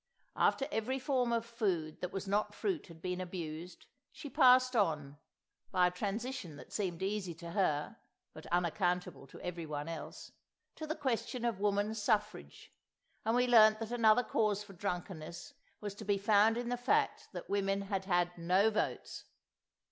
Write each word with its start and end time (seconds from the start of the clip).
After 0.35 0.67
every 0.71 0.97
form 0.97 1.31
of 1.31 1.45
food 1.45 2.01
that 2.01 2.11
was 2.11 2.27
not 2.27 2.55
fruit 2.55 2.87
had 2.87 3.03
been 3.03 3.21
abused, 3.21 3.85
she 4.11 4.31
passed 4.31 4.75
on—by 4.75 5.85
a 5.85 5.91
transition 5.91 6.55
that 6.55 6.73
seemed 6.73 7.03
easy 7.03 7.35
to 7.35 7.51
her, 7.51 7.97
but 8.33 8.47
unaccountable 8.47 9.27
to 9.27 9.39
everyone 9.41 9.87
else—to 9.87 10.87
the 10.87 10.95
question 10.95 11.45
of 11.45 11.59
woman's 11.59 12.01
suffrage, 12.01 12.73
and 13.25 13.35
we 13.35 13.45
learnt 13.45 13.77
that 13.77 13.91
another 13.91 14.23
cause 14.23 14.63
for 14.63 14.73
drunkenness 14.73 15.53
was 15.81 15.93
to 15.93 16.03
be 16.03 16.17
found 16.17 16.57
in 16.57 16.69
the 16.69 16.77
fact 16.77 17.29
that 17.33 17.47
women 17.47 17.81
had 17.81 18.05
had 18.05 18.35
no 18.39 18.71
votes. 18.71 19.25